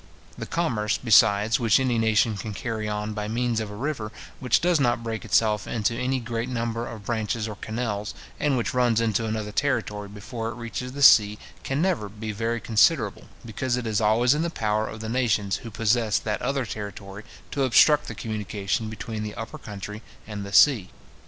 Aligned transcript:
The 0.35 0.47
commerce, 0.47 0.97
besides, 0.97 1.59
which 1.59 1.79
any 1.79 1.99
nation 1.99 2.35
can 2.35 2.55
carry 2.55 2.89
on 2.89 3.13
by 3.13 3.27
means 3.27 3.59
of 3.59 3.69
a 3.69 3.75
river 3.75 4.11
which 4.39 4.59
does 4.59 4.79
not 4.79 5.03
break 5.03 5.23
itself 5.23 5.67
into 5.67 5.93
any 5.95 6.19
great 6.19 6.49
number 6.49 6.87
of 6.87 7.05
branches 7.05 7.47
or 7.47 7.53
canals, 7.57 8.15
and 8.39 8.57
which 8.57 8.73
runs 8.73 8.99
into 8.99 9.27
another 9.27 9.51
territory 9.51 10.07
before 10.07 10.49
it 10.49 10.55
reaches 10.55 10.93
the 10.93 11.03
sea, 11.03 11.37
can 11.63 11.83
never 11.83 12.09
be 12.09 12.31
very 12.31 12.59
considerable, 12.59 13.25
because 13.45 13.77
it 13.77 13.85
is 13.85 14.01
always 14.01 14.33
in 14.33 14.41
the 14.41 14.49
power 14.49 14.87
of 14.87 15.01
the 15.01 15.07
nations 15.07 15.57
who 15.57 15.69
possess 15.69 16.17
that 16.17 16.41
other 16.41 16.65
territory 16.65 17.23
to 17.51 17.61
obstruct 17.61 18.07
the 18.07 18.15
communication 18.15 18.89
between 18.89 19.21
the 19.21 19.35
upper 19.35 19.59
country 19.59 20.01
and 20.25 20.43
the 20.43 20.51
sea. 20.51 20.89